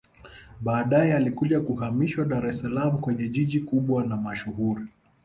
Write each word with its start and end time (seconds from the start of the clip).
Baadae 0.61 1.09
yalikuja 1.09 1.61
kuhamishiwa 1.61 2.25
Dar 2.25 2.47
es 2.47 2.59
salaam 2.61 2.97
kwenye 2.97 3.29
jiji 3.29 3.59
kubwa 3.59 4.03
na 4.03 4.17
mashuhuri 4.17 4.83